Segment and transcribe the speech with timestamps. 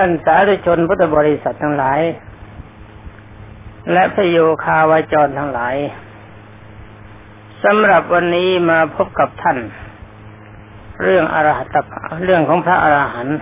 [0.00, 2.00] ท่านสาธุชนพุทธบริษัททั้งหลาย
[3.92, 5.76] และพโยคาวาจรทั้งหลาย
[7.64, 9.58] สำหรับวันนี้มาพบกับท่าน
[11.02, 11.76] เรื่องอรหัต
[12.24, 13.38] เรื่องของพระอรหันต์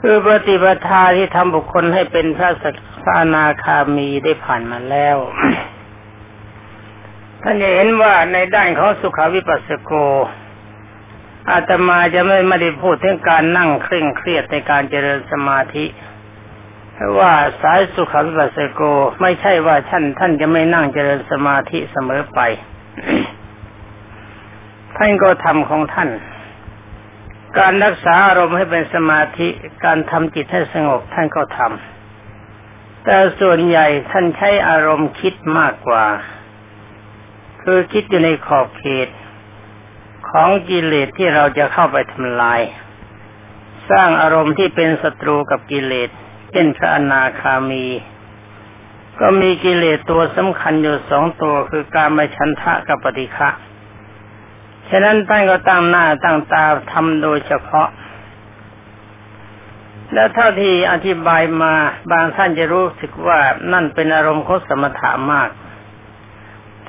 [0.00, 2.70] คือปฏิปทาที่ทำบุคคลให้เป็นพระสั
[3.02, 5.16] พระอนาคามีได้ผ่านมาแล้ว
[7.42, 9.92] ท่านจะเห็นว่าในด้านของสุขาวิปัสสโก
[11.50, 15.86] อาตมาจะไม่ไม่ได้พูดถึงการนั่งเคร่งเครียดในการเจริญสมาธิ
[16.94, 18.80] เพราะว่าสายสุขาวิปัสสโก
[19.20, 22.40] ไม่ใช่ว่าท่านท่านจะไม่นั่งเจริญสมาธิเสมอไป
[24.96, 26.10] ท่านก็ทำของท่าน
[27.58, 29.48] การรักษาอารมณ์ให้เป็นสมาธิ
[29.84, 36.04] การทำจิตให้สงบท่านก็ทำแต่ส่วนใหญ่ท่านใช้อารมณ์คิดมากกว่า
[37.62, 39.08] คือคิดอยู่ในขอบเขต
[40.36, 42.60] ของกิเลสที่เราจะเข้าไปทำลาย
[43.90, 46.10] สร้างอารมณ์ที่เป็นศัตรูกับกิเลส
[46.50, 47.86] เช่นพระอนาคามี
[49.20, 53.48] ก็มีกิเลสตัวสำคัญอยู่สองตัวคือการมาชันทะกับปฏิฆะ
[54.90, 57.88] ฉะนั้นท่านก็ตั้งหน้าตั้งตาทำโดยเฉพาะ
[60.14, 61.74] แล้วเท่าที่อธิบายมา
[62.12, 63.38] บางท่านจะรู้สึกว่า
[63.72, 65.50] นั่นเป็นอารมณ์ของสมถะมาก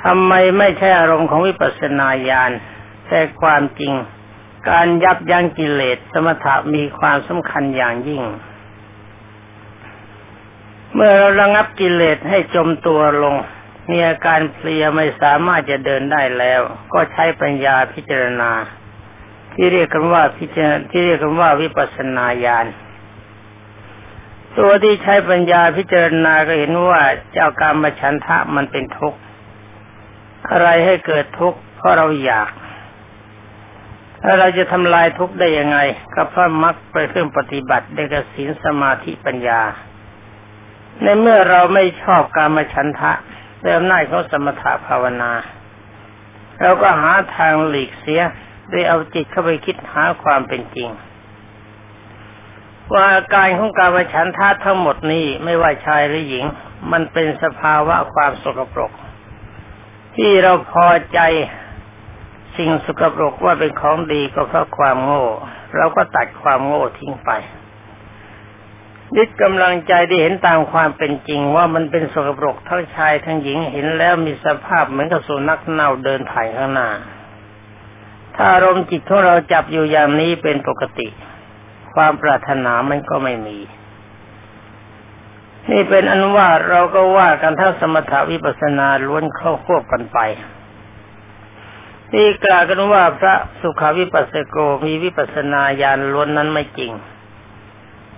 [0.04, 2.52] ทำไมไม่ใช่อารมณ์ของวิปัสสนาญาณ
[3.08, 3.94] แต่ความจริง
[4.70, 8.24] การยับยั้งกิเลสสมถะมีความสำคัญอย่างยิ่ง
[10.94, 13.36] เมื่อเราระงับกิเลสให้จมตัวลง
[13.90, 16.62] มีอาการเพลียไม่สามารถจะเดินได้แล้ว
[16.94, 18.52] ก็ใช้ปัญญาพิจารณา
[19.54, 22.68] ที่เรียกกันว่าพิจารที่เรียกกันว่าวิปัสสนาญาณ
[24.58, 29.20] ตัวที่ใช้ปัญญาพิจารณาก็เห็นว่าเจ้ากรรมฉันทะมันเป็นทุกข์
[30.50, 32.50] อะไรให้เกิดทุกข์เพราะเราอยาก
[34.26, 35.78] แล้วเราจะทำลายทุกข์ได้ยังไง
[36.14, 39.62] ก็เพระมักไปเครื่องปฏิบัติได้กสินสมาธิปัญญา
[41.04, 43.12] ในเมื่อเราไม่ชอบการมาฉันทะ
[43.62, 45.32] ด้วยอำนาจของสมถะภาวนา
[46.62, 48.22] เราก็หาทางหลีกเสีย
[48.72, 50.90] ด้วยเอาจิตเข้าไปคิดหาความเป็นจริง
[52.92, 56.46] ว่าอาการของการมาฉันทะทั้งหมดนี้ไม่ว่าชายหรือหญิง
[56.92, 58.92] มันเป็นสภาวะความสกปรก
[60.16, 61.20] ที่เราพอใจ
[62.58, 65.26] สิ่งสกปรกว่าเป็นของดีก็เพราะความโง่
[65.76, 67.32] เราก็ตัดความโง่ทิ้งไป
[69.18, 76.90] ยึดกำลังใจที่เห็นตามความเป็นจริงว่ามันเป็นสกปรกทั้งชายทั้งหญิงเห็นแล้วมีสภาพเหมือนกับสุนัขเน่าเดินถ่ายข้างหน้า
[78.36, 81.08] ถ้าอารมณ์จิตของเราจับอยู่อย่างนี้เป็นปกติ
[81.94, 83.58] ความปรารถนามันก็ไม่มี
[85.72, 90.20] นี่เป็นอันว่าเราก็ว่ากันทั้งสมถาวิปัสนาล้วนเข้าควบกันไป
[92.16, 96.92] ที่กล่าวกันว่าพระสุขาวิปัสสโกมีวิปัสนาญาณล้วนนั้นไม่จริง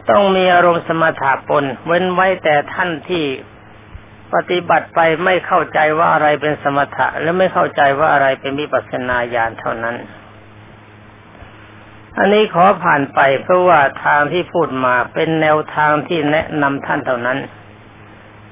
[0.09, 3.25] ต้องมีอารมณ์สมถะปน เว้นไว้แต่ท่านที่
[4.33, 9.95] ปฏิบัติไปไม่เข้าใจว่าอะไรเป็นสมถะ และไม่เข้าใจว่าอะไรเป็นวิปัสนาญาณเท่านั้น
[12.17, 17.37] อันนี้ขอผ่านไปเพราะว่าทางที่พูดมาเป็นแนวทางที่แนะนำท่านเท่านั้น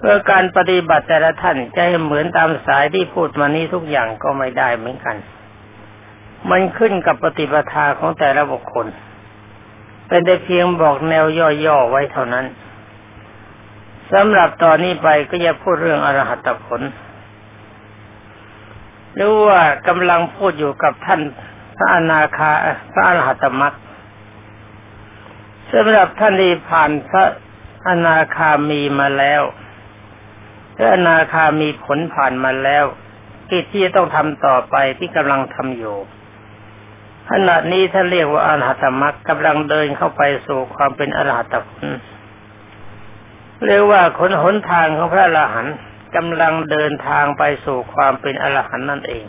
[0.08, 5.16] พื่อการปฏิบัติแต่ละท่านจะให้เหมือนตามสายที่พูดมานี้ทุกอย่างก็ไม่ได้เหมือนกัน
[6.50, 8.88] มันขึ้นกับปฏิปทาของแต่ละบุคคล
[10.08, 11.26] เป็นแต่เพียงบอกแนว
[11.66, 12.46] ย่อๆไว้เท่านั้น
[14.14, 16.82] สำหรับตอนนี้ไปก็จะพูดเรื่องอรหัตผล
[19.16, 21.22] หรือว่ากำลังพูดอยู่กับท่าน
[21.78, 22.52] พระอนาคา
[22.92, 23.74] พระอรหัตมัก
[25.74, 27.26] สำหรับท่านที่ผ่านพระ
[27.88, 29.44] อนาคามีมาแล้ว
[30.76, 32.86] พระอนาคามีผลผ่านมาแล้ว
[33.52, 35.98] กิจที่จะต้องทำต่อไปที่กำลังทำอยู่
[37.32, 41.84] ขณะนี้ท่านเรียกว่าอรหัตมักกำลังเดินเข้าไปสู่ความเป็นอรหัตผล
[43.66, 45.76] เรียกว่าคนหนทางของพระอรหันต์
[46.16, 49.24] กำลังเดินทางไปสู่ความเป็นอรหันต์นั่นเอง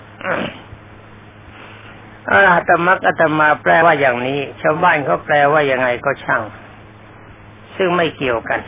[2.31, 6.43] อาตมักอาตมาแปลว่าอย่างนี้ ชาวบ้านเขาแปลว่ายังไงก็ช่าง
[7.77, 8.61] ซึ่งไม่เกี่ยวกัน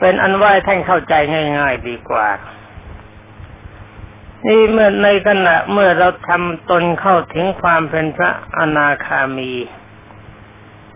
[0.00, 1.14] เป็นอันว่าท่านเข้าใจ
[1.58, 2.28] ง่าย ๆ ดีกว่า
[4.46, 9.52] นี่เมื่อในขณะเมื่อเราทำตนเข้าถึงความเป็นพระอนาคามี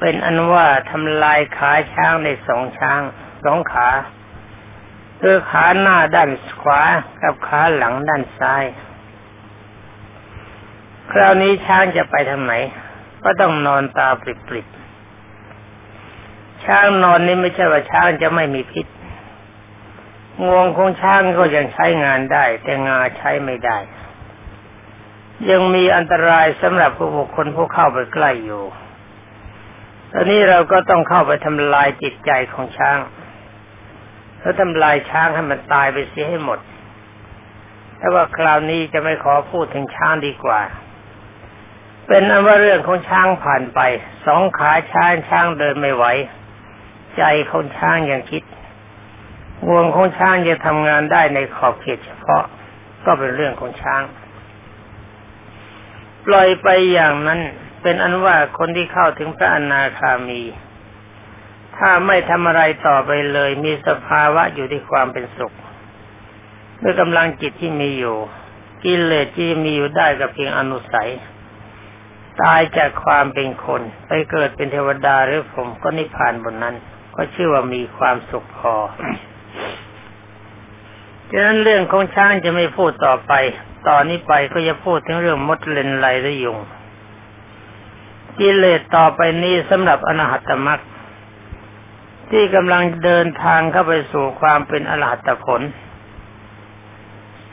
[0.01, 3.01] เป็นอันว่าทำลายขาช้างในสองช้าง
[3.45, 3.89] สองขา
[5.21, 6.31] คือขาหน้าด้าน
[6.63, 6.83] ขวา
[7.23, 8.65] กับขาหลังด้านซ้าย
[11.13, 12.55] คราวนี้ช้างจะไปทางไหน
[13.25, 14.67] ก็ต้องนอนตาปริบ
[16.69, 18.87] ช้างนอนนี่ไม่ใช่ว่าช้างจะไม่มีพิษ
[20.45, 23.79] งวงของช้างก็ยังใช้งานได้ แต่งาใช้ไม่ได้
[25.51, 28.65] ยังมีอันตรายสำหรับผู้บุคคลผู้เข้าไปใกล้อยู่
[30.13, 32.99] ตอนนี้เราก็ต้องเข้าไปทำลายจิตใจของช้าง
[34.41, 36.59] แล้วทำลายช้างให้มันตายไปเสียให้หมด
[37.99, 40.61] แต่ว่าคราวนี้จะไม่ขอพูดถึงช้างดีกว่า
[42.07, 43.81] เป็นอันว่าเรื่องของช้างผ่านไป
[44.27, 46.05] สองขาช้างช้างเดินไม่ไหว
[47.19, 48.43] ใจของช้างยังคิด
[49.67, 52.45] งวงของช้างจะทำงานได้ในขอบเขตเฉพาะ
[53.05, 54.03] ก็เป็นเรื่องของช้าง
[56.27, 57.41] ปล่อยไปอย่างนั้น
[57.83, 60.43] เป็นอันว่าคนที่เข้าถึงพระอนาคามี
[61.77, 65.55] ถ้าไม่ทำอะไรต่อไปเลย มีสภาวะอยู่ที่ความเป็นสุข
[66.83, 68.17] ด้วยกำลังจิตที่มีอยู่
[68.85, 71.11] กิเลสที่มีอยู่ได้กับเพียงอนุสัย
[72.43, 76.77] ตายจากความเป็นคน ไปเกิดเป็นเทวดาหรือผมก็นิพพานบนนั้น
[77.21, 78.75] ก็ชื่อว่ามีความสุขพอ
[81.31, 83.33] ฉะนั้นเรื่องของช้างจะไม่พูดต่อไป
[83.89, 86.59] ตอนนี้ไปก็จะพูดถึงเรื่องมดเลนไลและยุง
[88.39, 90.81] กิเลสต่อไปนี้สำหรับอนาหัตมรรค
[92.31, 95.63] ที่กำลังเดินทางเข้าไปสู่ความเป็นอรหัตผล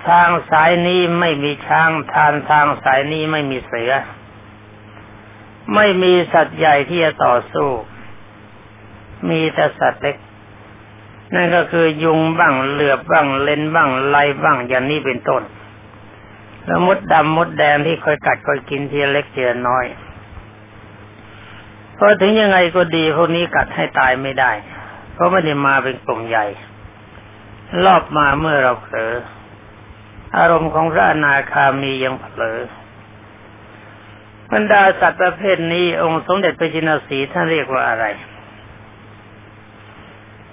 [0.08, 3.92] ทางสายนี้ไม่มีช้างทางทางสายนี้ไม่มีเสือ
[5.76, 7.70] ไม่มีสัตว์ใหญ่ที่จะต่อสู้
[9.30, 10.18] มีแต่สัตว์เล็ก
[11.34, 15.44] นั่นก็คือยุงบ้างเหลือบบ้างเลนบ้างไลบ้างอย่างนี้เป็นต้น
[16.66, 19.86] แล้วมดดำมดแดงที่คอยกัดคอยกินทีเล็กเทียน้อย
[21.98, 24.52] พอถึงยังไงก็ดีพวกนี้กัดให้ตายไม่ได้
[25.14, 26.46] เพราะไม่ได้มาเป็นกลุ่มใหญ่
[27.86, 29.14] รอบมาเมื่อเราเผลอ
[30.38, 32.58] อารมณ์ของพระอนาคามียังเผลอ
[34.52, 38.06] บรรดาสัตว์ประเภทนี้องค์สมเด็จพระจินสีท่านเรียกว่าอะไร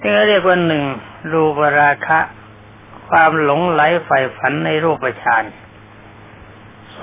[0.05, 0.83] ที่เรียกว่าหนึ่ง
[1.31, 2.19] รูปราคะ
[3.09, 5.43] ความหลงไหลใฝ่ฝันในรูปฌาน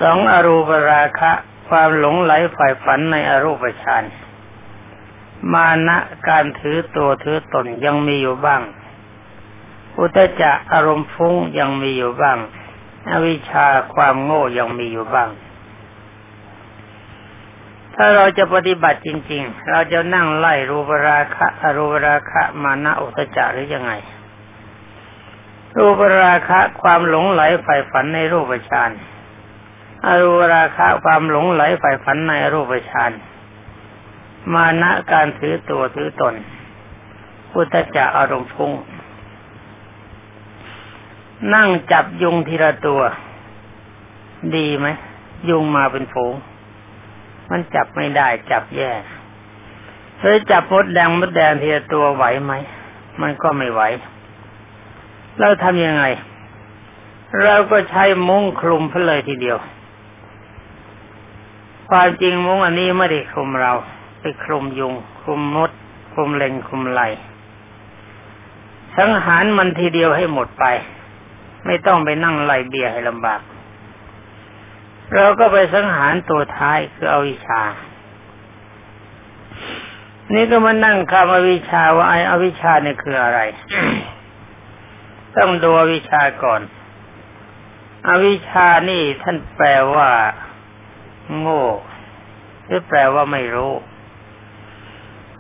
[0.01, 1.33] สองอรูปราคะ
[1.69, 4.05] ความหลงไหลใฝ่ฝันในอรูปฌาน
[5.53, 5.99] มานะ
[6.29, 8.63] การถือตัวถือตนยังมีอยู่บ้าง
[9.99, 12.39] อุตจะอารมณ์ฟุ้งยังมีอยู่บ้าง
[13.11, 15.29] อวิชชาความโง่ยังมีอยู่บ้าง
[18.03, 23.93] ถ้าเราจะปฏิบัติจริง ๆ เราจะนั่งไล่รูปราคะอรูปราคะมานะอุตจะหรือยังไง
[25.77, 28.91] รูปราคะความหลงไหลใฝ่ฝันในรูปฌาน
[30.05, 33.13] อรูปราคะความหลงไหลใฝ่ฝันในรูปฌาน
[34.55, 36.35] มานะการถือตัวถือตน
[37.51, 38.73] พุทธจะอารมณ์ฟุ้ง
[41.55, 43.01] นั่งจับยุงทีละตัว
[44.57, 44.87] ดีไหม
[45.49, 46.35] ยุงมาเป็นฝูง
[47.51, 48.93] มันจับไม่ได้จับแย่
[50.21, 52.53] เฮ้ยจับมดแดงมดแดงเทีละตัวไหวไหม
[53.21, 53.83] มันก็ไม่ไหว
[55.39, 56.05] เราทำยังไง
[57.43, 59.59] เราก็ใช้มุ้งคลุมเพเลยทีเดียว
[61.91, 63.73] ความจริงมุ้งอันนี้ไม่ได้คลุมเรา
[64.21, 65.71] ไปคลุมยุง คลุมมด
[66.13, 67.01] คลุมเลงคลุมไหล
[68.97, 70.65] สังหารมันทีเดียวให้หมดไป
[71.67, 73.41] ไม่ต้องไปนั่งไล่เบียให้ลำบาก
[75.15, 77.63] เราก็ไปสังหารตัวท้ายคืออวิชชา
[80.35, 83.41] นี่ก็มานั่งคำอวิชชาว่าไอ้อวิชชาเนี่ยคืออะไร
[85.37, 86.63] ต้องดูอวิชาก่อน
[88.09, 90.11] อวิชชานี่ท่านแปลว่า
[91.39, 91.65] โง่
[92.67, 93.73] หรือแปลว่าไม่รู้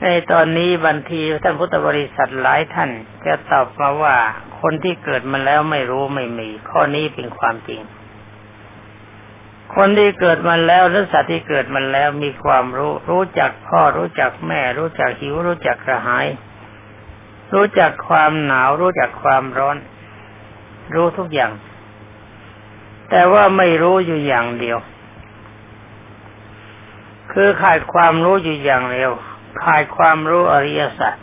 [0.02, 2.90] ในตอนนี้บันทีท่านพุทธบริษัทหลายท่าน
[3.26, 4.16] จะตอบมาว่า
[4.60, 7.80] คนที่เกิดมาแล้วไม่รู้ไม่มี ข้อนี้เป็นความจริง
[9.74, 16.26] คนที่เกิดมาแล้วหรือสัตว์ที่เกิดมาแล้วมีความรู้ รู้จักพ่อรู้จักแม่ รู้จักหิวรู้จักกระหาย
[17.54, 19.76] รู้จักความหนาว รู้จักความร้อน
[20.94, 21.52] รู้ทุกอย่าง
[23.10, 24.78] แต่ว่าไม่รู้อยู่อย่างเดียว
[27.32, 29.12] คือขาดความรู้อยู่อย่างเดียว
[29.62, 31.14] ขาดความรู้อริยสัจ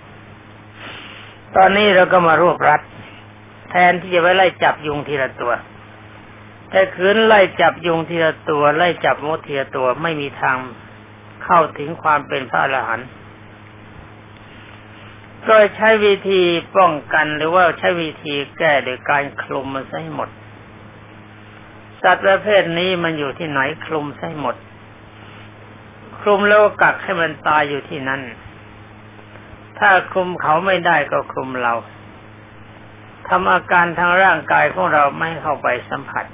[1.56, 2.82] ตอนนี้เราก็มารวบรัด
[3.70, 5.54] แทนที่จะไปไล่จับยุงทีละตัว
[6.70, 10.58] แต่คืนไล่จับยุงทีละตัว ไล่จับมดทีละตัวไม่มีทาง
[11.44, 13.10] เข้าถึงความเป็นพระอรหันต์
[15.48, 16.42] ก็ใช้วิธี
[16.78, 20.30] ป้องกันหรือว่าใช้วิธีแก้โดยการคลุมมันใให้หมด
[22.02, 24.56] สัตว์ประเภทนี้มันอยู่ที่ไหนคลุมใให้หมด
[26.22, 28.22] คลุมแล้วกักให้มันตายอยู่ที่นั่น
[29.80, 31.74] ถ้าคลุมเขาไม่ได้ก็คลุมเรา
[33.28, 36.26] ทำอาการทางร่างกายของเราไม่เข้าไปสัมผัส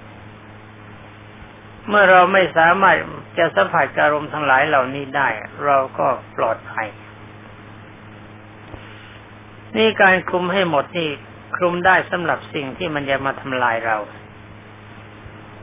[1.90, 2.98] เมื่อเราไม่สามารถ
[3.38, 5.30] จะสัมผัสอารมณ์ทั้งหลายเหล่านี้ได้
[5.66, 6.88] เราก็ปลอดภัย
[9.78, 11.10] นี่การคุมให้หมดนี่
[11.56, 13.98] คลุมได้สำหรับสิ่งที่มันจะมาทำลายเรา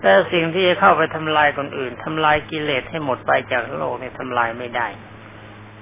[0.00, 4.88] แต่สิ่งที่จะเข้าไปทำลายคนอื่นทำลายกิเลสให้หมดไปจากโลกเนี่ยทำลายไม่ได้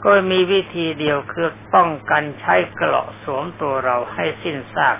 [0.04, 4.96] ก็มีวิธีเดียวคือป้องกันใช้เกราะสวมตัวเราให้สิ้นซาก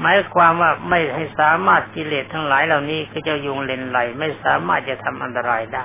[0.00, 5.84] หมายความว่าไม่ให้สามารถกิเลสทั้งหลายเหล่านี้คือเจ้ายุงเลนไหล ไม่สามารถจะทำอันตรายได้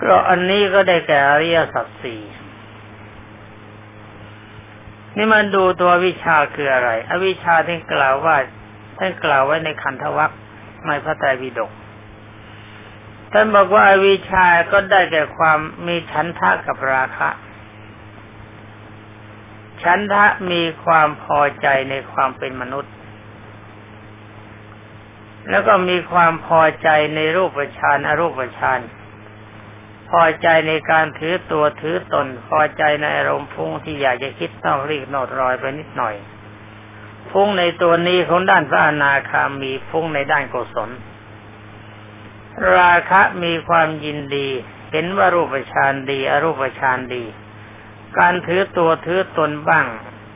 [0.00, 2.22] ก็อันนี้ก็ได้แก่อริยสัจสี่
[5.16, 8.36] นี่มันดูตัววิชาคืออะไร อวิชาที่กล่าวว่า
[8.98, 10.30] ท่านกล่าวไว้ในขันธวัค
[10.86, 11.70] ในพระไตรปิฎก
[13.32, 17.28] ท่านบอกว่าอวิชาก็ได้แก่ความมีฉันทะกับราคะ
[19.82, 22.92] ฉันทะมีความพอใจในความเป็นมนุษย์
[25.50, 28.80] แล้วก็มีความพอใจในรูปฌานอรูปฌาน
[30.10, 36.14] พอใจในการถือตัวถือตน พอใจในอารมณ์พุ่งที่อยากจะคิดนอกรีกนอกรอยไปนิดหน่อย
[37.30, 40.90] พุ่งในตัวนี้ของด้านพระอนาคามีพุ่งในด้านกุศล
[42.76, 44.48] ราคะมีความยินดี
[44.90, 47.24] เห็นว่ารูปฌานดี อรูปฌานดี
[48.18, 49.86] การถือตัวถือตนบ้าง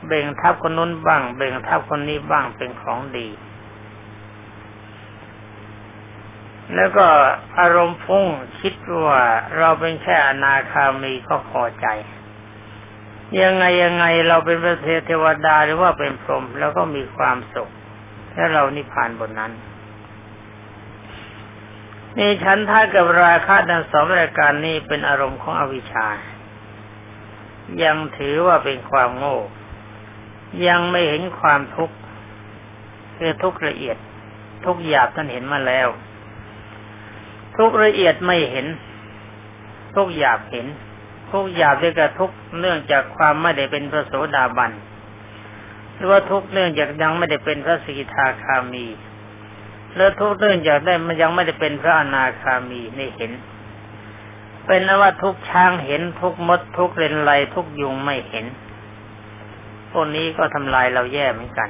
[0.07, 3.27] เบ่งทับคนนู้นบ้าง เบ่งทับคนนี้บ้างเป็นของดี
[6.75, 7.05] แล้วก็
[7.59, 8.25] อารมณ์ฟุ้ง
[8.59, 8.73] คิด
[9.03, 9.21] ว่า
[9.57, 11.87] เราเป็นแค่อนาคามีก็พอใจ
[13.41, 17.71] ยังไงยังไงเราเป็นพระเทวดาหรือว่าเป็นพรหมแล้วก็มีความสุข
[18.33, 19.51] และเรานิพพานบนนั้น
[22.17, 26.07] นี่ฉันท่ากับราคะดังสองรายการนี้เป็นอารมณ์ของอวิชชา
[27.83, 29.37] ยังถือว่าเป็นความโง่
[30.67, 31.95] ยังไม่เห็นความทุกข์
[33.17, 33.97] คือทุกละเอียด
[34.65, 35.87] ทุกหยาบท่านเห็นมาแล้ว
[37.57, 38.67] ทุกละเอียดไม่เห็น
[39.95, 40.67] ทุกหยาบเห็น
[41.31, 44.71] ทุกหยาบด้วยกับทุกเนื่องจากความไม่ได้เป็นพระโสดาบัน
[45.95, 48.85] หรือว่าทุกเนื่องจากยังไม่ได้เป็นพระสีทาคามี
[49.95, 53.31] แล้วทุกเนื่องจากได้มันยังไม่ได้เป็นพระอนาคามีในเห็น
[54.65, 58.45] เป็นว่าทุกช้างเห็นทุกมดทุกเรนไลทุกยุงไม่เห็น
[59.91, 61.69] พวกนี้ก็ทำลายเราแย่เหมือนกัน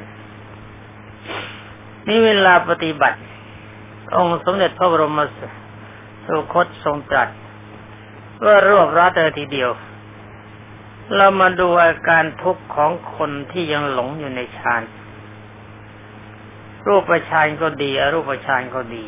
[2.07, 3.19] นี่เวลาปฏิบัติ
[4.15, 5.19] องค์สมเด็จพระบรม
[6.25, 7.29] สุคตทรงตรัส
[8.43, 9.71] ว่ารวบรัดเลยทีเดียว
[11.15, 14.81] เรามาดูอาการทุกข์ของคนที่ยังหลงอยู่ในฌาน
[16.87, 19.03] รูปฌานก็ดีอรูปฌานก็ดี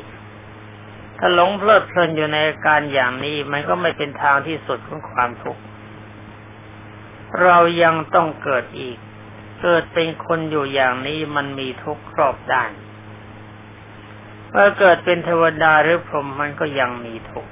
[1.17, 5.61] ถ้าหลงเพลิดเพลินอยู่ในอาการอย่างนี้ มันก็ไม่เป็นทางที่สุดของความทุกข์
[7.41, 8.97] เรายังต้องเกิดอีก
[9.61, 12.71] เกิดเป็นคนอยู่อย่างนี้มันมีทุกข์ครอบด้าน
[14.49, 17.51] เมื่อเกิดเป็นเทวดาหรือพรหมมันก็ยังมีทุกข์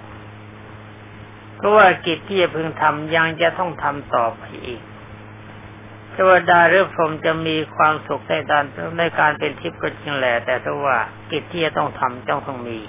[1.55, 4.81] เพราะว่ากิจที่จะพึงทำยังจะต้องทำต่อไปอีก
[6.11, 8.63] เทวดาหรือพรหมจะมีความสุขในการ
[8.99, 10.97] ในการเป็นทิพย์ก็จริงแหละแต่ถ้าว่า
[11.31, 12.79] กิจที่จะต้องทำต้องต้องมี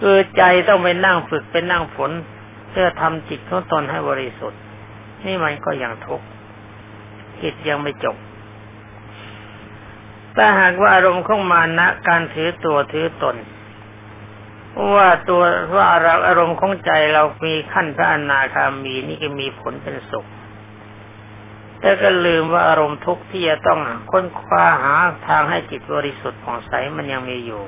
[0.00, 2.10] คือใจต้องไปนั่งฝึกเป็นนั่งฝน
[2.70, 4.60] เพื่อทำจิตของตนให้บริสุทธิ์
[5.24, 6.26] นี่มันก็ยังทุกข์
[7.40, 8.16] กิจยังไม่จบ
[10.36, 13.36] ถ้าหากว่าอารมณ์ของมานะ การถือตัวถือตน
[14.94, 15.42] ว่าตัว
[15.74, 15.84] ว่า
[16.26, 20.26] อารมณ์ของใจเรามีขั้นพระอนาคามีนี่ก็มีผลเป็นสุข
[21.80, 23.80] แต่ก็ลืมว่าอารมณ์ทุกข์ที่จะต้อง
[24.10, 24.94] ค้นคว้าหา
[25.28, 27.62] ทางให้จิตบริสุทธิ์ผ่องใสมันยังมีอยู่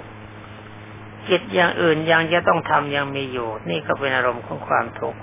[1.28, 5.20] จิตอย่างอื่นยังจะต้องทำยังมีอยู่ นี่ก็เป็นอารมณ์ของความทุกข์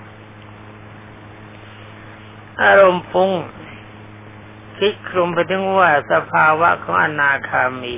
[2.62, 3.32] อารมณ์ฟุ้ง
[4.78, 7.96] คิดคลุมไปถึงว่าสภาวะของอนาคามี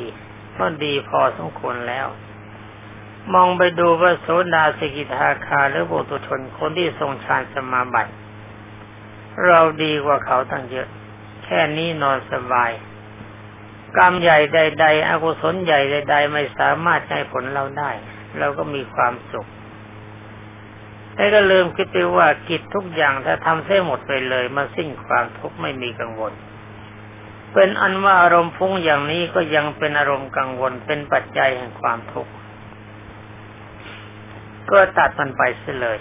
[0.58, 2.06] ก็ดีพอสมควรแล้ว
[3.34, 8.12] มองไปดูว่าโสดาสกิทาคาหรือบุตุชนคนที่ทรงฌานสมาบัติ
[9.46, 10.88] เราดีกว่าเขาตั้งเยอะ
[11.44, 12.70] แค่นี้นอนสบาย
[13.96, 17.90] กรรมใหญ่ใด ๆ อกุศลใหญ่ใด ๆ ไม่สามารถให้ผลเราได้
[18.38, 19.48] เราก็มีความสุข
[21.14, 26.32] แต่ก็ลืมคิดไปว่ากิจทุกอย่างถ้าทำเส้หมดไปเลยมาสิ้นความทุกข์ไม่มีกังวล
[27.52, 32.32] เป็นอันว่าอารมณ์ฟุ้งอย่างนี้ก็ยังเป็นอารมณ์กังวลเป็นปัจจัยแห่งความทุกข์
[34.70, 35.98] ก็ตัดมันไปเสียเลย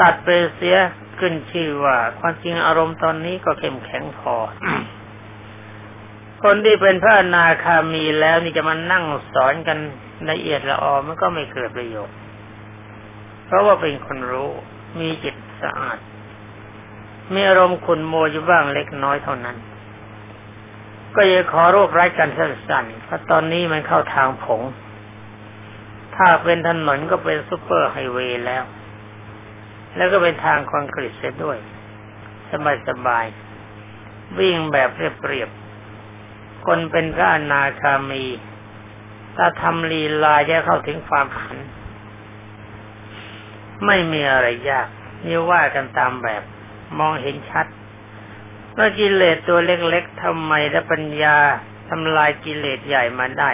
[0.00, 0.76] ตัดไปเสีย
[1.18, 4.34] ขึ้นชื่อว่าความจริงอารมณ์ตอนนี้ก็เข้มแข็งพอ
[6.42, 9.78] คนที่เป็นพระอนาคามีแล้วนี่จะมานั่งสอนกัน
[10.30, 12.16] ละเอียดละออมันก็ไม่เกิดประโยชน์
[13.46, 14.50] เพราะว่าเป็นคนรู้
[15.00, 15.98] มีจิตสะอาด
[17.34, 19.56] มีอารมณ์ขุ่นมัวอยู่บ้างเล็กน้อยเท่านั้น
[21.14, 24.62] ก็จะขอรวบรัดกันสั้นๆเพราะตอนนี้มันเข้าทางตรง
[26.16, 28.62] ถ้าเป็นถนนก็เป็นซูเปอร์ไฮเวย์แล้ว
[29.96, 31.58] แล้วก็เป็นทางคอนกรีตเสียด้วย
[32.88, 35.50] สบายๆ วิ่งแบบเรียบ
[36.66, 38.24] คนเป็นพระอนาคามี
[39.36, 41.56] ถ้าทำลีลาจะเข้าถึงความขัน
[43.86, 44.88] ไม่มีอะไรยาก
[45.26, 46.42] นี่ว่ากันตามแบบ
[46.98, 47.66] มองเห็นชัด
[48.74, 51.36] เมื่อกิเลสตัวเล็กๆทำไมและปัญญา
[51.88, 53.50] ทำลายกิเลสใหญ่มาได้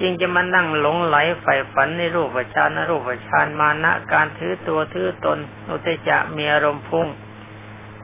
[0.00, 5.38] จึงจะมานั่งหลงไหลใฝ่ฝันในรูปฌานนรูปฌานมานะการถือตัวถือตน
[5.68, 7.08] อุตจะมีอารมณ์พุ่ง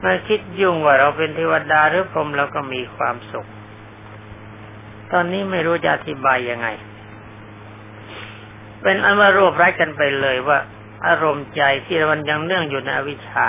[0.03, 3.47] มาคิดยุ่งว่าเราเป็นเทวดาหรือพรหมเราก็มีความสุข
[5.13, 6.67] ตอนนี้ไม่รู้จะอธิบายยังไง
[8.83, 10.59] เป็นอันว่ารวบรัดกันไปเลยว่า
[11.07, 13.47] อารมณ์ใจที่มันยังเนื่องอยู่ในอวิชชา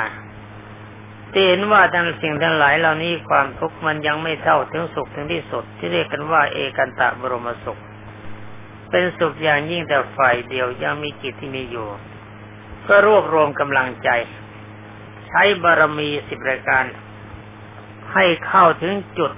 [1.32, 7.80] ที่เห็นว่าทั้งสิ่งทั้งหลายเหล่านี้ความทุกข์มันยังไม่เท่าถึงสุขถึงที่สุด ที่เรียกกันว่าเอกันตะบรมสุข
[8.90, 11.88] เป็นสุขอย่างยิ่งแต่ฝ่ายเดียวยังมีกิจที่มีอยู่
[12.88, 14.08] ก็รวบรวมกำลังใจ
[15.26, 16.84] ใช้บารมีสิบรายการ
[18.12, 19.32] ให้เข้าถึงจุด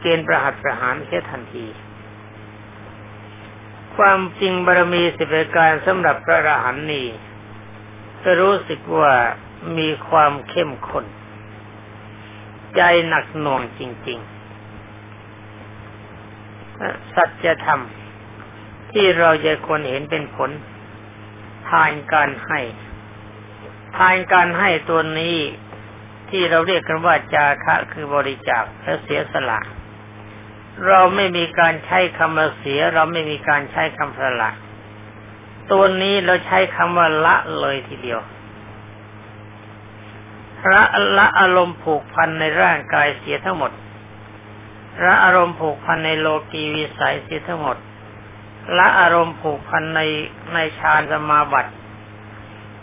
[0.00, 1.66] เกณฑ์ประหัตประหารเสียทันที
[3.96, 7.06] ความจริงบารมีสิบรายการสำหรับพระอรหันต์นี้
[8.22, 9.14] ก็รู้สึกว่า
[9.78, 11.04] มีความเข้มข้น
[12.76, 14.34] ใจหนักหน่วงจริงๆ
[17.14, 17.80] สัจธรรม
[18.92, 20.50] ที่เราจะคนเห็นเป็นผล
[21.68, 22.60] ทานการให้
[23.96, 25.36] ทานการให้ตัวนี้
[26.30, 29.60] ที่เราเรียกกันว่าจาคะคือบริจาคและเสียสละ
[30.88, 34.50] เราไม่มีการใช้คำเสีย เราไม่มีการใช้คำสละ
[35.70, 38.20] ตัวนี้เราใช้คำว่าละเลยทีเดียว
[40.72, 40.82] ละ
[41.18, 43.72] ละอารมณ์ผูกพันในร่างกายเสียทั้งหมด
[45.04, 47.76] ละอารมณ์ผูกพันในโลกีวิสัยเสียทั้งหมด
[48.78, 50.00] ละอารมณ์ผูกพันใน
[50.54, 51.72] ในฌานสมาบัติ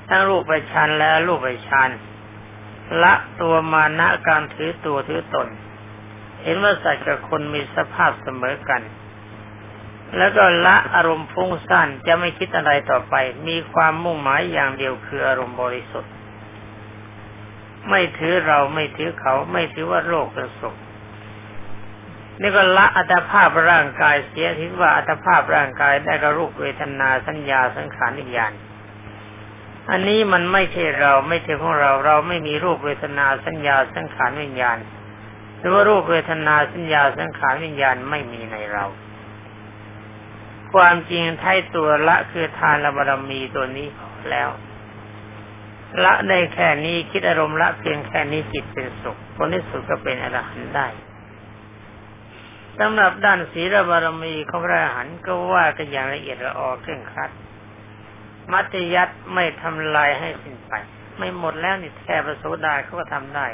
[0.09, 1.89] ทั้งรูปฌานและรูปไปฌาน
[3.03, 5.47] ละตัวมานะการถือตัวถือตน
[6.43, 8.81] เห็นว่าสัตว์กับคนมีสภาพเสมอกัน
[10.17, 13.15] แล้วก็ละอารมณ์ฟุ้งซ่านจะไม่คิดอะไรต่อไป
[13.47, 16.13] มีความมุ่งหมายอย่างเดียวคืออารมณ์บริสุทธิ์
[17.89, 20.75] ไม่ถือเราไม่ถือเขาไม่ถือว่าโรคเป็นสุข
[22.41, 28.53] นี่ก็ละอัตภาพร่างกายเสียทิว่าอัตภาพร่างกายได้กับรูปเวทนาสัญญาสังขารวิญญาณ
[29.89, 34.77] อันนี้มันไม่ใช่เราไม่ใช่ของเรา เราไม่มีรูปเวทนาสัญญาสังขารวิญญาณ
[35.57, 38.85] หรือว่ารูปเวทนาสัญญาสังขารวิญญาณไม่มีในเรา
[40.73, 43.87] ความจริงไท้ตัวละคือทานละบารมีตัวนี้
[44.29, 44.49] แล้ว
[46.03, 50.87] ละได้แค่นี้คิดอารมณ์ละเพียงแค่นี้จิตเป็นสุขคนที่สุดก็เป็นอรหันต์ได้
[52.79, 57.31] สำหรับด้านศีลบารมีของพระอรหันต์ก็ว่ากันอย่างละเอียดละออเคร่งครัด
[58.51, 60.73] มัตยัตไม่ทำลายให้สิ้นไป
[61.17, 63.47] ไม่หมดแล้วนี่แค่ประโสดาเขาก็ทำได้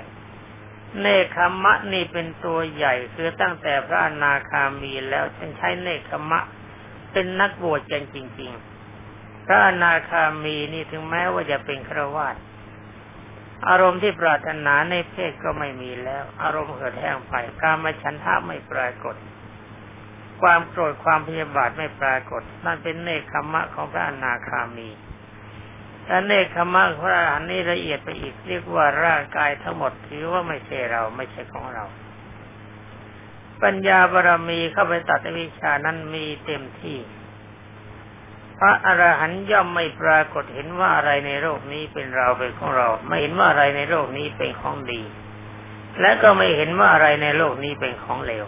[1.01, 6.39] เนคขมะนี่เป็นตัวใหญ่คือตั้งแต่พระอนาคามีแล้วจึงใช้เนคขมะ
[7.11, 8.51] เป็นนักบวชกันจริง
[8.99, 12.35] ๆ พระอนาคามีนี่ถึงแม้ว่าจะเป็นฆราวาส
[13.67, 19.15] อารมณ์ที่ปรารถนาในเพศก็ไม่มีแล้ว อารมณ์เกิดแห้งไปการมาฉันทะไม่ปรากฏ
[20.41, 24.89] ความโกรธความพยาบาทไม่ปรากฏ นั่นเป็นเนคขมะของพระอนาคามี
[26.05, 31.85] แต่เนคขมะพระอรหันต์นี่ละเอียดไปอีกเรียกว่าร่างกายทั้งหมดถือว่าไม่ใช่เราไม่ใช่ของเรา
[33.63, 36.97] ปัญญาบารมีเข้าไปตัดวิชานั้นมีเต็มที่
[38.59, 45.01] พระอรหันต์ย่อมไม่ปรากฏเห็นว่าอะไรในโลกนี้เป็นเราเป็นของเรา ไม่เห็นว่าอะไรในโลกนี้เป็นของดี
[46.01, 48.45] และก็ไม่เห็นว่าอะไรในโลกนี้เป็นของเลว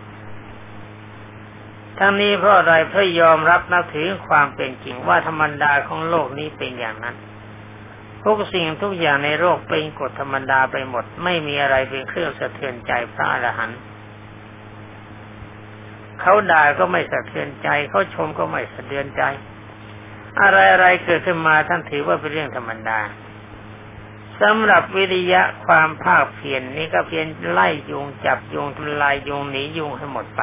[1.99, 7.15] ทั้งนี้เพราะอะไรเพื่อยอมรับนับถือความเป็นจริงว่าธรรมดาของโลกนี้เป็นอย่างนั้น
[8.23, 13.79] ทุกสิ่งทุกอย่างในโลกเป็นกฎธรรมดาไปหมด ไม่มีอะไรเป็นเครื่องสะเทือนใจพระอรหันต์
[16.21, 19.23] เขาด่าก็ไม่สะเทือนใจเขาชมก็ไม่สะเทือนใจ
[20.41, 22.99] อะไรอะไรเกิดขึ้นมาท่านถือว่าเป็นเรื่องธรรมดา
[24.41, 30.41] สำหรับวิริยะความภาคเพียรนนี้ก็เพียรไล่ยุงจับยุงทำลายยุงหนียุงให้หมดไป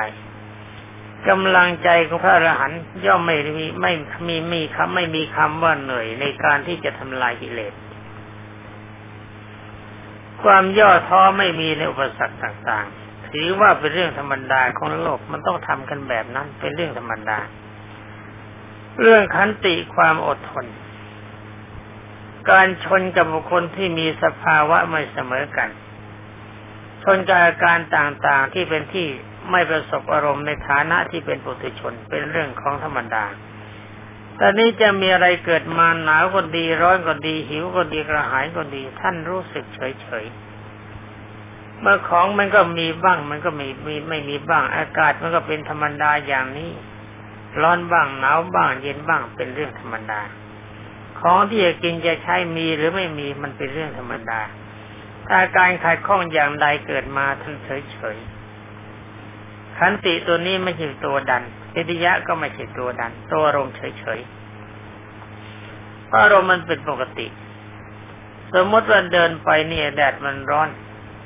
[1.28, 3.92] กำลังใจของพระอรหันต์ย่อมไม่มีไม่
[4.28, 7.74] มีมีคำไม่มีคำว่าเหนื่อยในการที่จะทำลายกิเลส
[10.42, 17.38] ความย่อท้อไม่มีในอุปสรรคต่างๆ ถือว่าเป็นเรื่องธรรมดาของโลกมันต้องทำกันแบบนั้น เป็นเรื่องธรรมดา
[19.00, 20.66] เรื่องขันติความอดทน
[22.50, 25.68] การชนกับบุคคลที่มีสภาวะไม่เสมอกัน
[27.06, 29.06] ชนกับอาการต่างๆที่เป็นที่
[29.50, 33.24] ไม่ประสบอารมณ์ในฐานะที่เป็นปุถุชนเป็นเรื่องของธรรมดา
[34.40, 46.70] ตอนนี้จะมีอะไรเกิดมาหนาวก็ดีร้อนก็ดี หิวก็ดีกระหายก็ดี ท่านรู้สึกเฉยๆเมื่อของมันก็มีบ้างมันก็มีมีไม่มีบ้าง อากาศมันก็เป็นธรรมดาอย่างนี้
[47.62, 50.20] ร้อนบ้างหนาวบ้าง เย็นบ้างเป็นเรื่องธรรมดา
[51.20, 54.40] ของที่จะกินจะใช้มีหรือไม่มีมันเป็นเรื่องธรรมดา
[55.28, 58.16] ถ้าการขัดข้องอย่างใดเกิดมาท่านเฉยเฉย
[59.78, 61.42] ขันติตัวนี้ไม่ใช่ตัวดัน
[61.74, 64.20] วิทยะก็ไม่ใช่ตัวดัน ตัวอารมณ์เฉยเฉย
[66.06, 67.26] เพราะอารมณ์มันเป็นปกติ
[68.54, 70.68] สมมติว่าเดินไปเนี่ยแดดมันร้อน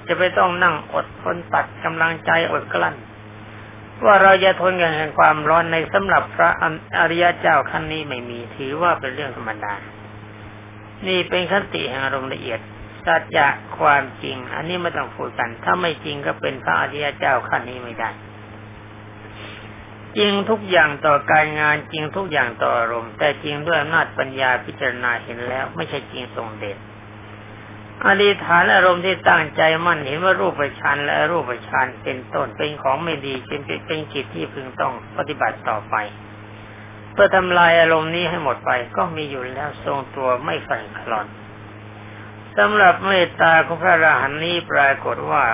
[0.06, 2.96] จะไปต้องนั่งอดทนตัดกำลังใจอดกลั้น
[4.04, 6.50] ว่าเราจะทนกันแห่งความร้อนในสำหรับพระ
[6.98, 9.72] อริยเจ้าขั้นนี้ไม่มีถือว่าเป็นเรื่องธรรมดา
[11.06, 12.60] นี่เป็นคติแห่งอารมณ์ละเอียด
[13.06, 18.10] สัจจะความจริง อันนี้ไม่ต้องพูดกัน ถ้าไม่จริงก็เป็นพระอริยเจ้าขั้นนี้ไม่ได้
[20.18, 26.78] จริงทุกอย่างต่อการงานจริงทุกอย่างต่ออารมณ์แต่จริงด้วยอำนาจปัญญาพิจารณาเห็นแล้ว ไม่ใช่จริงทรงเดช
[28.04, 35.94] อธิฐานอารมณ์ที่ตั้งใจมั่นเห็นว่ารูปประชันและรูปประชันเป็นต้นเป็นของไม่ดีเป็นเป็นกิจที่พึงต้องปฏิบัติต่อไป
[37.12, 41.26] เพื่อทำลายอารมณ์นี้ให้หมดไปก็มีอยู่แล้วทรงตัวไม่สั่นคลอน
[42.58, 45.44] สำหรับเมตตาของพระอรหันต์นี้ปรากฏว่า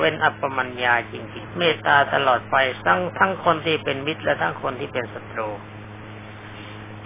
[0.00, 5.50] เป็นอัปปมัญญาจริงๆ เมตตาตลอดไปทั้งทั้งคนที่เป็นมิตรและทั้งคนที่เป็นศัตรู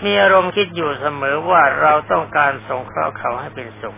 [0.05, 3.97] มีอารมณ์คิดอยู่เสมอว่าเราต้องการสงเคราะห์เขาให้เป็นสุข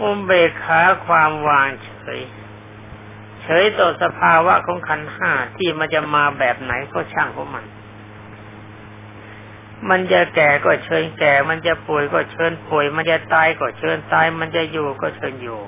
[0.00, 2.20] อุเบกขาความวางเฉย
[3.42, 7.64] เฉยต่อสภาวะของขันห้าที่มันจะมาแบบไหนก็ช่างของมัน
[9.88, 15.60] มันจะแก่ก็เชิญแก่ มันจะป่วยก็เชิญป่วย มันจะตายก็เชิญตาย มันจะอยู่ก็เชิญอยู่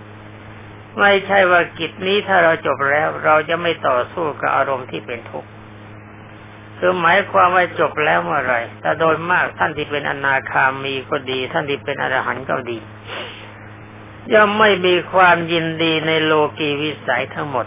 [0.98, 5.50] ไม่ใช่ว่ากิจนี้ถ้าเราจบแล้ว เราจะไม่ต่อสู้กับอารมณ์ที่เป็นทุกข์
[6.78, 12.78] คือหมายความว่าจบแล้วเมื่อไรแต่โดยมากท่านที่เป็นอนาคามีก็ดี ท่านที่เป็นอรหันต์ก็ดี
[14.32, 17.66] ย่อมไม่มีความยินดีในโลกีวิสัยทั้งหมด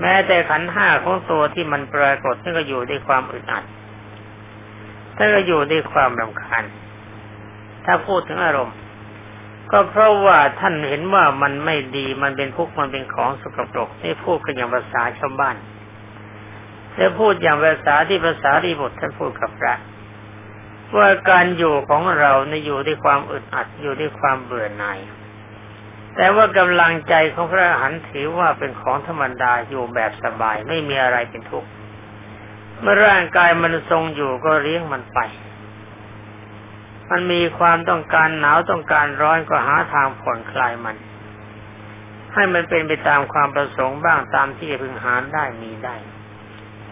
[0.00, 3.64] แม้แต่ขันห้าของตัวที่มันปรากฏนั่ก็อยู่ด้วยความอึดอัด
[5.22, 6.64] ท่านก็อยู่ด้วยความรำคาญ
[7.84, 8.76] ถ้าพูดถึงอารมณ์
[9.72, 15.56] ก็เพราะว่าท่านเห็นว่ามันไม่ดีมันเป็นทุกข์มันเป็นของสกปรกนี่พูดกันอย่างภาษาชาวบ้าน
[16.96, 19.74] แล้วพูดอย่างภาษาที่ภาษาดีบทท่านพูดกับพระ
[20.96, 24.98] ว่าการอยู่ของเราในอยู่ด้วยความอึดอัดอยู่ด้วยความเบื่อหน่าย
[26.16, 31.68] แต่ว่ากำลังใจของพระอรหันต์ถือว่าเป็นของธรรมดาอยู่แบบสบายไม่มีอะไรเป็นทุกข์
[32.80, 35.18] เมื่อร่างกายมันทรงอยู่ก็เลี้ยงมันไป
[37.10, 40.96] มันมีความต้องการหนาวต้องการร้อนก็หาทางผ่อนคลายมัน
[42.34, 45.96] ให้มันเป็นไปตามความประสงค์บ้างตามที่พึงหาได้มีได้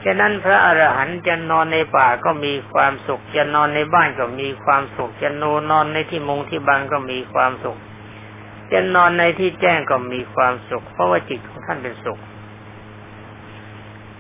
[0.05, 7.79] ฉะนั้นพระอรหันต์จะนอนในป่าก็มีความสุข จะนอนในบ้านก็มีความสุข จะนอนนอนในที่มุงที่บังก็มีความสุข
[8.73, 12.19] จะนอนในที่แจ้งก็มีความสุข เพราะว่าจิตของท่านเป็นสุข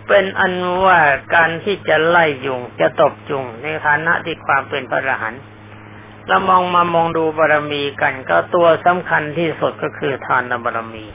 [0.09, 0.99] เป็นอันว่า
[1.35, 5.42] การที่จะไล่ยุงจะตบจุงในฐานะที่ความเป็นพระอรหันต์
[6.27, 11.07] เรามองมามองดูบารมีกัน ก็ตัวสำคัญที่สุดก็คือทานบารมี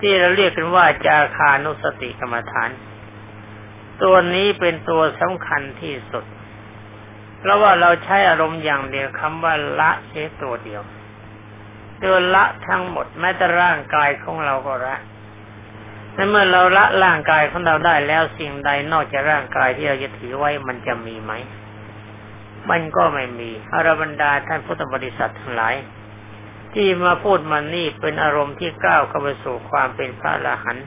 [0.00, 2.70] ที่เราเรียกกันว่าจาคานุสติกรรมฐาน
[4.02, 6.24] ตัวนี้เป็นตัวสำคัญที่สุด
[7.38, 10.82] เพราะว่าเราใช้อารมณ์อย่างเดียวคำว่าละใช้ตัวเดียว
[12.00, 14.96] โดยละทั้งหมดแม้แต่ร่างกายของเราก็ละ
[16.14, 21.32] ในเมื่อเราละร่างกายของเราได้แล้วสิ่งใดนอกจากร่างกายที่เราจะถือไว้มันจะมีไหม
[22.70, 25.74] มันก็ไม่มีอรบรรดาท่านพุทธบริษัททั้งหลาย
[26.74, 30.86] ที่มาพูดมานี่เป็นอารมณ์ที่ก้าวเข้าไปสู่ความเป็นพระอรหันต์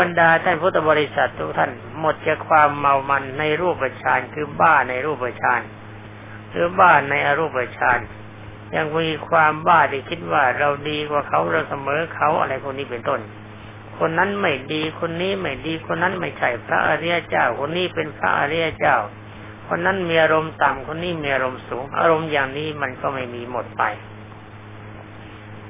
[0.00, 5.60] บรรดาท่านพุทธบริษัททุกท่านหมดจากความเมามันในรูปฌานคือบ้าในรูปฌาน
[6.50, 7.98] หรือบ้าในอรูปฌาน
[8.76, 13.20] ยังมีความบ้าที่คิดว่าเราดีกว่าเขาเราเสมอเขาอะไรพวกนี้เป็นต้น
[13.98, 18.96] คนนั้นไม่ดีคนนี้ไม่ดีคนนั้นไม่ใช่พระอริยเจ้า คนนี้เป็นพระอริยเจ้า
[19.68, 23.82] คนนั้นมีอารมณ์ต่ำคนนี้มีอารมณ์สูง อารมณ์อย่างนี้มันก็ไม่มีหมดไป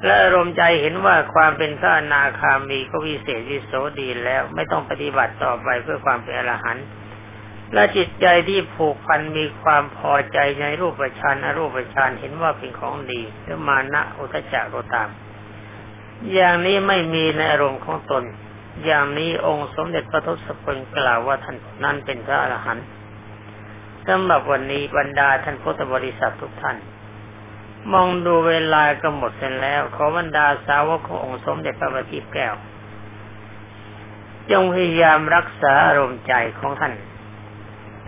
[0.04, 6.86] และอารมณ์ใจเห็นว่าความเป็นพระอนาคามีก็วิเศษวิโสดีแล้ว ไม่ต้องปฏิบัติต่อไปเพื่อความเป็นอรหันต์
[7.74, 15.08] และจิตใจที่ผูกพันมีความพอใจในรูปฌานอรูปฌานเห็นว่าเป็นของดีหรือมานะอุตจักโรตาม
[16.32, 18.24] อย่างนี้ไม่มีในอารมณ์ของตน
[18.84, 22.86] อย่างนี้องค์สมเด็จพระทศพลกล่าวว่าท่านนั้นเป็นพระอรหันต์
[24.08, 26.76] สำหรับวันนี้บรรดาท่านพุทธบริษัททุกท่าน
[27.92, 32.54] มองดูเวลาก็หมดเสร็จแล้ว ขอบรรดาสาวกขององค์สมเด็จพระบัณฑิตแก้ว
[34.50, 36.92] จงพยายามรักษาอารมณ์ใจของท่าน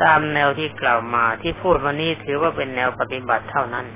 [0.02, 3.86] ตามแนวที่กล่าวมาที่พูดวันนี้ถือว่าเป็นแนวปฏิบัติเท่านั้น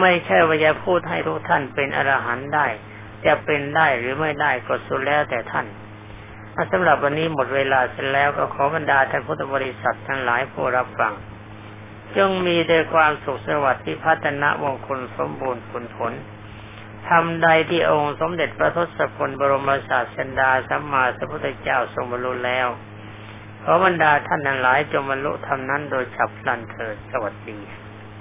[0.00, 2.66] ไม่ใช่ว่าจะพูดให้ทุกท่านเป็นอรหันต์ได้
[3.26, 5.66] จะเป็นได้หรือไม่ได้ก็สุดแล้วแต่ท่าน
[6.72, 11.12] สำหรับวันนี้หมดเวลาเสร็จแล้วก็ขอบรรดาท่านพุทธบริษัททั้งหลายผู้รับฟัง
[12.16, 16.12] จงมีแต่ความสุขสวัสดิ์ที่พัฒนามงคลสมบูรณ์ผลผล
[17.08, 22.68] ทำใดที่องค์สมเด็จพระทศพลบรมศาสดาสัมมาสัมพุทธเจ้าทรงบรรลุแล้ว
[23.62, 27.58] ขอบรรดาท่านนั้นหลายจงบรรลุทำนั้นโดยฉับพลันเถิดสวัสดี